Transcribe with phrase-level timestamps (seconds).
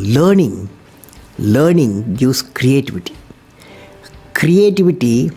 [0.00, 0.68] learning
[1.38, 3.14] learning gives creativity.
[4.34, 5.30] Creativity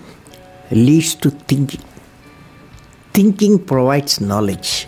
[0.72, 1.82] leads to thinking.
[3.14, 4.88] Thinking provides knowledge.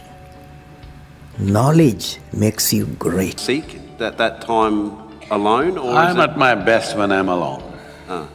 [1.38, 3.39] Knowledge makes you great.
[3.39, 7.63] Seek that that time alone or i'm at my best when i'm alone.
[8.07, 8.28] Ah.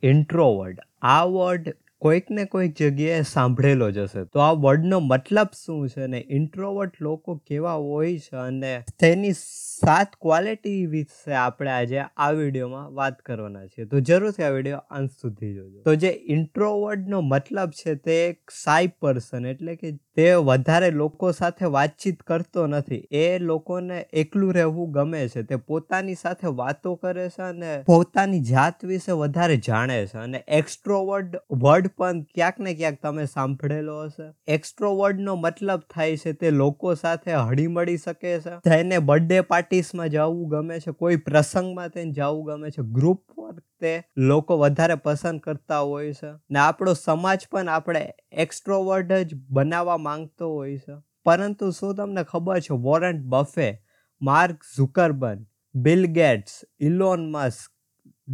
[0.00, 4.24] introvert award કોઈક ને કોઈક જગ્યાએ સાંભળેલો જ હશે.
[4.24, 10.14] તો આ વર્ડનો મતલબ શું છે ને ઇન્ટ્રોવર્ટ લોકો કેવા હોય છે અને તેની સાત
[10.20, 13.86] ક્વોલિટી વિશે આપણે આજે આ વિડીયોમાં વાત કરવાના છીએ.
[13.86, 15.82] તો જરૂરથી આ વીડિયો અંત સુધી જોજો.
[15.82, 21.64] તો જે ઇન્ટ્રોવર્ડનો મતલબ છે તે એક સાઈ પર્સન એટલે કે તે વધારે લોકો સાથે
[21.64, 23.08] વાતચીત કરતો નથી.
[23.10, 25.42] એ લોકોને એકલું રહેવું ગમે છે.
[25.42, 30.18] તે પોતાની સાથે વાતો કરે છે અને પોતાની જાત વિશે વધારે જાણે છે.
[30.18, 34.32] અને એક્સ્ટ્રોવર્ડ વર્ડ પણ ક્યાંક ને ક્યાંક તમે સાંભળેલો હશે.
[34.48, 38.50] એક્સ્ટ્રોવર્ડનો મતલબ થાય છે તે લોકો સાથે હળીમળી શકે છે.
[38.50, 40.92] તેને બર્થડે પાર્ટીસમાં જવું ગમે છે.
[40.92, 42.82] કોઈ પ્રસંગમાં તેને જવું ગમે છે.
[42.82, 46.32] ગ્રુપ વર્ક તે લોકો વધારે પસંદ કરતા હોય છે.
[46.50, 50.92] ને આપણો સમાજ પણ આપણે એક્સ્ટ્રોવર્ડ જ બનાવવા માંગતો હોય છે.
[51.24, 53.82] પરંતુ શું તમને ખબર છે Warren Buffett,
[54.22, 57.70] Mark Zuckerberg Bill Gates, Elon Musk,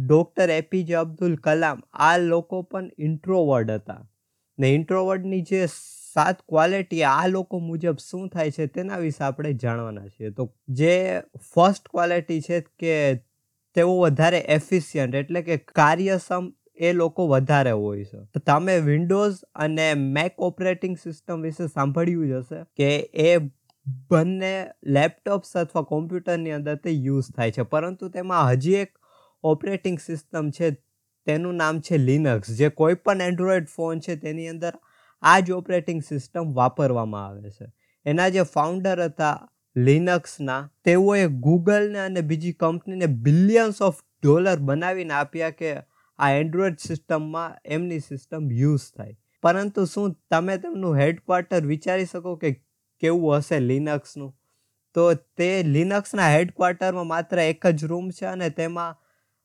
[0.07, 4.09] doctor APJ Abdul Kalam આ લોકો પણ ઇન્ટ્રોવર્ડ હતા.
[4.59, 5.65] ને ઇન્ટ્રોવર્ડની જે
[6.13, 10.29] સાત ક્વોલિટી આ લોકો મુજબ શું થાય છે તેના વિશે આપણે જાણવાના છીએ.
[10.29, 11.21] તો જે
[11.53, 13.25] ફર્સ્ટ ક્વોલિટી છે કે
[13.75, 18.39] તેઓ વધારે એફિશિયન્ટ એટલે કે કાર્યક્ષમ એ લોકો વધારે હોય છે.
[18.45, 23.37] તમે વિન્ડોઝ અને મેક ઓપરેટિંગ સિસ્ટમ વિશે સાંભળ્યું જ હશે કે એ
[24.09, 27.61] બંને લેપટોપ્સ અથવા કોમ્પ્યુટરની અંદર તે યુઝ થાય છે.
[27.61, 28.91] પરંતુ તેમાં હજી એક
[29.43, 30.71] ઓપરેટિંગ સિસ્ટમ છે,
[31.27, 34.73] તેનું નામ છે લિનક્સ જે કોઈ પણ એન્ડ્રોઈડ ફોન છે, તેની અંદર
[35.21, 37.65] આ જ ઓપરેટિંગ સિસ્ટમ વાપરવામાં આવે છે.
[38.05, 45.49] એના જે ફાઉન્ડર હતા લિનક્સના તેઓએ ગૂગલને અને બીજી કંપનીને બિલિયન્સ ઓફ ડોલર બનાવીને આપ્યા
[45.49, 45.73] કે
[46.19, 49.15] આ એન્ડ્રોઈડ સિસ્ટમમાં એમની સિસ્ટમ યુઝ થાય.
[49.43, 52.53] પરંતુ શું તમે તેમનું હેડક્વાર્ટર વિચારી શકો કે
[53.01, 54.31] કેવું હશે લિનક્સનું?
[54.95, 58.95] તો તે લિનક્સના હેડક્વાર્ટરમાં માત્ર એક જ રૂમ છે અને તેમાં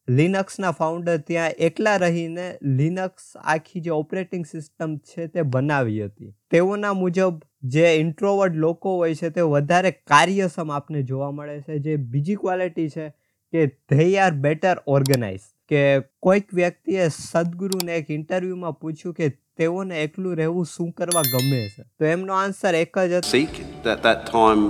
[0.08, 2.46] લિનક્સના ફાઉન્ડર ત્યાં એકલા રહીને
[2.78, 6.34] લિનક્સ આખી જે ઓપરેટિંગ સિસ્ટમ છે તે બનાવી હતી.
[6.50, 11.78] તેઓના મુજબ જે ઇન્ટ્રોવર્ડ લોકો હોય છે તે વધારે કાર્યક્ષમ આપને જોવા મળે છે.
[11.78, 13.08] જે બીજી ક્વોલિટી છે
[13.52, 20.36] કે ધે આર બેટર ઓર્ગેનાઇઝ કે કોઈક વ્યક્તિએ સદગુરુને એક ઇન્ટરવ્યુમાં પૂછ્યું કે તેઓને એકલું
[20.36, 21.82] રહેવું શું કરવા ગમે છે?
[21.98, 23.38] તો એમનો આન્સર એક જ હતો.
[23.38, 23.48] Seek
[23.84, 24.64] that that time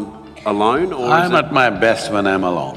[0.46, 2.76] alone, or I'm at my best when I'm alone.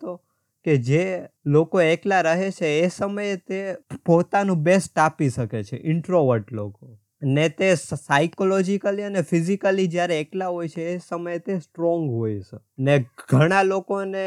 [0.00, 0.20] તો
[0.64, 3.74] કે જે લોકો એકલા રહે છે એ સમયે તે
[4.06, 6.98] પોતાનું બેસ્ટ આપી શકે છે ઇન્ટ્રોવર્ટ લોકો.
[7.26, 12.56] ને તે સાયકોલોજીકલી અને ફિઝિકલી જ્યારે એકલા હોય છે, એ સમયે તે સ્ટ્રોંગ હોય છે.
[12.78, 14.24] ને ઘણા લોકોને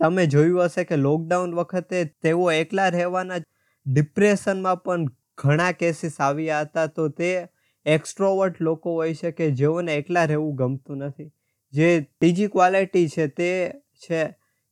[0.00, 3.38] તમે જોયું હશે કે લોકડાઉન વખતે તેઓ એકલા રહેવાના
[3.86, 5.04] ડિપ્રેશનમાં પણ
[5.38, 7.46] ઘણા કેસીસ આવ્યા હતા, તો તે
[7.86, 11.30] એક્સ્ટ્રોવર્ટ લોકો હોય છે કે જેઓને એકલા રહેવું ગમતું નથી.
[11.72, 13.70] જે ત્રીજી ક્વોલિટી છે તે
[14.06, 14.24] છે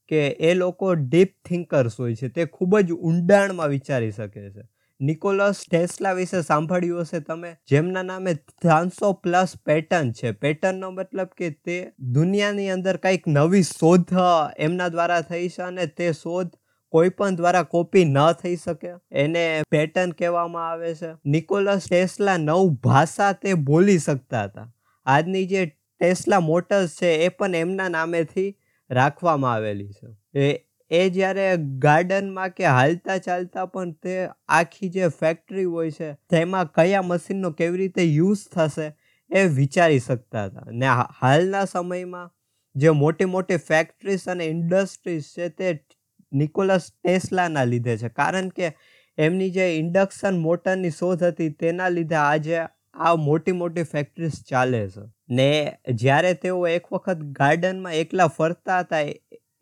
[0.08, 4.62] કે એ લોકો ડીપ થિંકર્સ હોય છે, તે ખૂબ જ ઊંડાણમાં વિચારી શકે છે.
[5.02, 7.56] નિકોલસ ટેસ્લા વિશે સાંભળ્યું હશે તમે?
[7.68, 10.32] જેમના નામે ત્રણસો પ્લસ પેટર્ન છે.
[10.32, 14.12] પેટર્નનો મતલબ કે તે દુનિયાની અંદર કંઈક નવી શોધ
[14.56, 16.48] એમના દ્વારા થઈ છે અને તે શોધ
[16.88, 18.88] કોઈ પણ દ્વારા કોપી ન થઈ શકે.
[19.12, 21.12] એને પેટર્ન કહેવામાં આવે છે.
[21.26, 24.72] નિકોલસ ટેસ્લા નવ ભાષા તે બોલી શકતા હતા.
[25.06, 25.66] આજની જે
[26.00, 28.58] ટેસ્લા મોટર્સ છે એ પણ એમના નામેથી
[28.90, 30.40] રાખવામાં આવેલી છે.
[30.40, 36.72] એ એ જ્યારે ગાર્ડનમાં કે હાલતા ચાલતા પણ તે આખી જે ફેક્ટરી હોય છે, તેમાં
[36.72, 38.94] કયા મશીનનો કેવી રીતે યુઝ થશે
[39.34, 40.60] એ વિચારી શકતા હતા.
[40.70, 40.86] ને
[41.20, 42.30] હાલના સમયમાં
[42.76, 45.86] જે મોટી મોટી ફેક્ટરીઝ અને ઇન્ડસ્ટ્રીઝ છે તે
[46.32, 48.08] નિકોલસ ટેસ્લાના લીધે છે.
[48.08, 48.76] કારણ કે
[49.18, 52.58] એમની જે ઇન્ડક્શન મોટરની શોધ હતી તેના લીધે આજે
[52.94, 55.10] આ મોટી મોટી ફેક્ટરીઝ ચાલે છે.
[55.30, 59.00] ને જ્યારે તેઓ એક વખત ગાર્ડનમાં એકલા ફરતા હતા,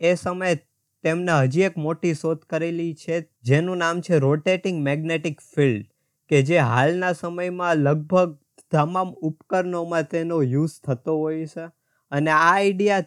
[0.00, 0.58] એ- સમયે
[1.02, 5.86] તેમને હજી એક મોટી શોધ કરેલી છે, જેનું નામ છે રોટેટિંગ મેગ્નેટિક ફિલ્ડ,
[6.28, 8.38] કે જે હાલના સમયમાં લગભગ
[8.70, 11.70] તમામ ઉપકરણોમાં તેનો યુઝ થતો હોય છે.
[12.10, 13.00] અને આ આઈડિયા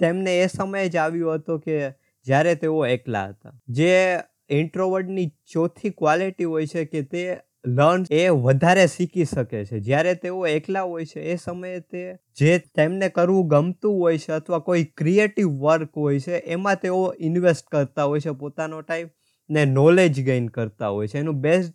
[0.00, 1.90] તેમને એ સમયે જ આવ્યો હતો કે
[2.24, 3.60] જ્યારે તેઓ એકલા હતા.
[3.68, 4.18] જે
[4.50, 9.80] ઇન્ટ્રોવર્ડની ચોથી ક્વોલિટી હોય છે કે તે લર્ન એ વધારે શીખી શકે છે.
[9.80, 14.58] જ્યારે તેઓ એકલા હોય છે, એ સમયે તે જે તેમને કરવું ગમતું હોય છે અથવા
[14.58, 19.08] કોઈ ક્રિએટિવ વર્ક હોય છે, એમાં તેઓ ઇન્વેસ્ટ કરતા હોય છે, પોતાનો ટાઈમ
[19.50, 21.18] ને નોલેજ ગેઇન કરતા હોય છે.
[21.18, 21.74] એનું બેસ્ટ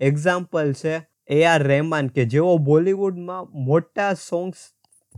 [0.00, 4.56] એક્ઝામ્પલ છે એ આર રહેમાન કે જેઓ બોલિવૂડમાં મોટા સોંગ્સ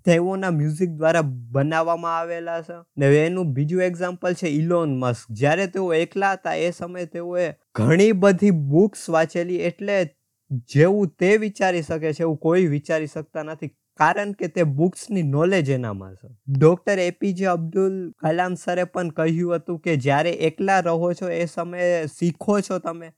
[0.04, 2.72] તેઓના મ્યુઝિક દ્વારા બનાવવામાં આવેલા છે.
[2.98, 5.26] ને એનું બીજું એક્ઝામ્પલ છે ઇલોન મસ્ક.
[5.30, 10.10] જ્યારે તેઓ એકલા હતા, એ સમયે તેઓએ ઘણી બધી બુક્સ વાંચેલી એટલે
[10.50, 13.68] જેવું તે વિચારી શકે છે, એવું કોઈ વિચારી શકતા નથી.
[13.96, 16.28] કારણ કે તે બુક્સની નોલેજ એનામાં છે.
[16.58, 22.06] ડૉક્ટર એપીજે અબ્દુલ કલામ સરે પણ કહ્યું હતું કે જ્યારે એકલા રહો છો એ સમયે
[22.06, 23.10] શીખો છો તમે.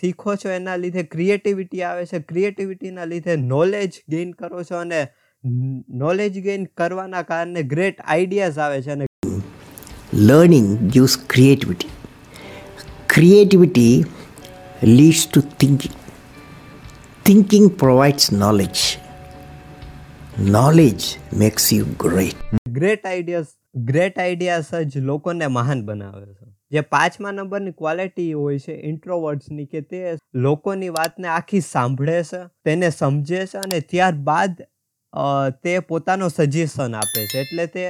[0.00, 2.18] શીખો છો એના લીધે ક્રિએટિવિટી આવે છે.
[2.18, 5.06] ક્રિએટિવિટીના લીધે નોલેજ ગેઇન કરો છો અને
[5.88, 9.06] નોલેજ ગેઇન કરવાના કારણે ગ્રેટ આઈડિયાઝ આવે છે અને
[10.12, 11.99] learning gives creativity.
[13.10, 14.04] Creativity
[14.82, 15.94] leads to thinking.
[17.24, 18.82] Thinking provides knowledge.
[20.38, 22.36] Knowledge makes you great.
[22.68, 23.48] Great ideas
[23.88, 29.82] great ideas જ લોકોને મહાન બનાવે છે જે પાંચમા નંબરની ક્વોલિટી હોય છે ઇન્ટ્રોવર્ટ્સની કે
[29.82, 30.02] તે
[30.46, 34.62] લોકોની વાતને આખી સાંભળે છે, તેને સમજે છે અને ત્યારબાદ
[35.62, 37.88] તે પોતાનો સજેશન આપે છે એટલે તે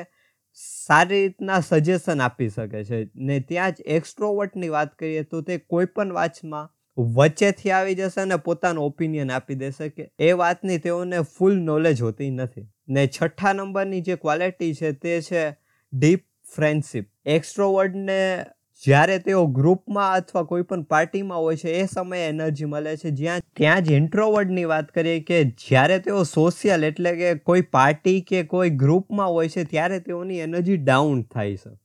[0.55, 3.11] સારી રીતના સજેશન આપી શકે છે.
[3.17, 6.69] ને ત્યાં જ એક્સ્ટ્રોવર્ટની વાત કરીએ તો તે કોઈ પણ વાતમાં
[6.99, 12.31] વચ્ચેથી આવી જશે અને પોતાનો ઓપિનિયન આપી દેશે કે એ વાતની તેઓને ફૂલ નોલેજ હોતી
[12.31, 12.67] નથી.
[12.89, 15.45] ને છઠ્ઠા નંબરની જે ક્વોલિટી છે તે છે
[15.93, 16.27] ડીપ
[16.57, 18.45] ફ્રેન્ડશીપ એક્સ્ટ્રોવર્ડને
[18.85, 23.11] જ્યારે તેઓ ગ્રુપમાં અથવા કોઈ પણ પાર્ટીમાં હોય છે, એ સમયે એનર્જી મળે છે.
[23.11, 28.43] જ્યાં, ત્યાં જ ઇન્ટ્રોવર્ડની વાત કરીએ કે જ્યારે તેઓ સોશિયલ એટલે કે કોઈ પાર્ટી કે
[28.43, 31.77] કોઈ ગ્રુપમાં હોય છે, ત્યારે તેઓની એનર્જી ડાઉન થાય છે.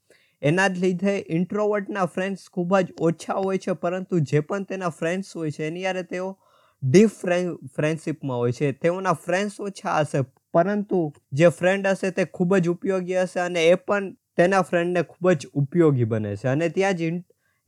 [0.41, 5.35] એના જ લીધે ઇન્ટ્રોવર્ટના ફ્રેન્ડ્સ ખૂબ જ ઓછા હોય છે, પરંતુ જે પણ તેના ફ્રેન્ડ્સ
[5.35, 6.37] હોય છે, એની યારે તેઓ
[6.83, 7.09] ડીપ
[7.75, 8.71] ફ્રેન્ડશિપમાં હોય છે.
[8.71, 10.21] તેઓના ફ્રેન્ડ્સ ઓછા હશે,
[10.53, 15.31] પરંતુ જે ફ્રેન્ડ હશે, તે ખૂબ જ ઉપયોગી હશે અને એ પણ તેના ફ્રેન્ડને ખૂબ
[15.31, 16.47] જ ઉપયોગી બને છે.
[16.47, 17.01] અને ત્યાં જ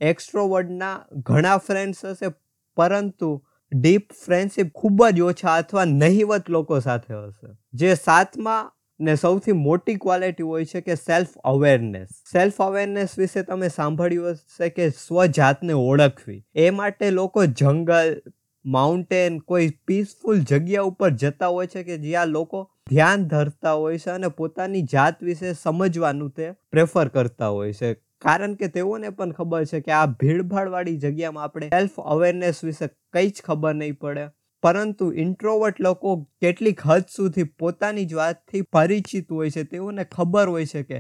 [0.02, 2.32] એક્સ્ટ્રોવર્ડના ઘણા ફ્રેન્ડ્સ હશે,
[2.78, 7.48] પરંતુ ડીપ ફ્રેન્ડશીપ ખૂબ જ ઓછા અથવા નહિવત લોકો સાથે હશે.
[7.74, 13.68] જે સાતમાં ને સૌથી મોટી ક્વોલિટી હોય છે કે સેલ્ફ અવેરનેસ સેલ્ફ અવેરનેસ વિશે તમે
[13.68, 16.46] સાંભળ્યું હશે કે સ્વજાતને ઓળખવી.
[16.56, 18.22] એ માટે લોકો જંગલ
[18.68, 24.10] માઉન્ટેન કોઈ પીસફુલ જગ્યા ઉપર જતા હોય છે કે જ્યાં લોકો ધ્યાન ધરતા હોય છે
[24.10, 27.94] અને પોતાની જાત વિશે સમજવાનું તે પ્રેફર કરતા હોય છે.
[27.94, 33.30] કારણ કે તેઓને પણ ખબર છે કે આ ભીડભાડવાળી જગ્યામાં આપણે સેલ્ફ અવેરનેસ વિશે કંઈ
[33.30, 34.28] જ ખબર નહીં પડે.
[34.64, 39.64] પરંતુ ઇન્ટ્રોવર્ટ લોકો કેટલીક હદ સુધી પોતાની જ વાતથી પરિચિત હોય છે.
[39.64, 41.00] તેઓને ખબર હોય છે કે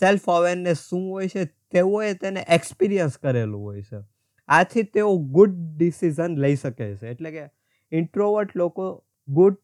[0.00, 1.44] સેલ્ફ અવેરનેસ શું હોય છે.
[1.44, 4.15] તેઓએ તેને એક્સપિરિયન્સ કરેલું હોય છે.
[4.48, 7.10] આથી તેઓ ગુડ ડિસિઝન લઈ શકે છે.
[7.10, 7.48] એટલે કે
[7.92, 9.56] ઇન્ટ્રોવર્ટ લોકો ગુડ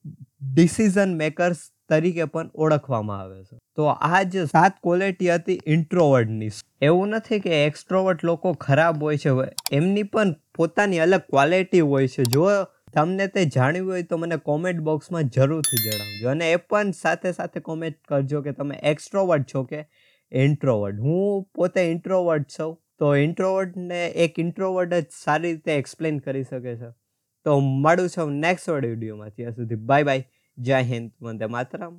[0.54, 1.56] ડિસિઝન મેકર્સ
[1.88, 3.58] તરીકે પણ ઓળખવામાં આવે છે.
[3.76, 6.50] તો આ જે સાત ક્વોલિટી હતી ઇન્ટ્રોવર્ટની
[6.82, 9.28] એવું નથી કે એક્સ્ટ્રોવર્ટ લોકો ખરાબ હોય છે
[9.72, 12.22] એમની પણ પોતાની અલગ ક્વોલિટી હોય છે.
[12.22, 12.48] જો
[12.94, 16.30] તમને તે જાણવી હોય તો મને કોમેન્ટ બોક્સમાં જરૂરથી જણાવજો.
[16.30, 19.84] અને એ પણ સાથે સાથે કોમેન્ટ કરજો કે તમે એક્સ્ટ્રોવર્ટ છો કે
[20.32, 22.81] ઇન્ટ્રોવર્ટ હું પોતે ઇન્ટ્રોવર્ટ છું.
[23.00, 26.90] તો ઇન્ટ્રોવર્ટને એક ઇન્ટ્રોવર્ટ જ સારી રીતે એક્સપ્લેન કરી શકે છે.
[27.46, 30.24] તો મળું છું નેક્સ્ટ વિડીયોમાં ત્યાં સુધી બાય બાય
[30.58, 31.12] જય હિન્દ.
[31.22, 31.96] વંદે માતરમ.